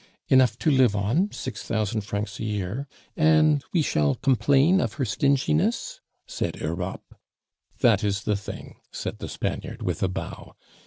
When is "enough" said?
0.29-0.57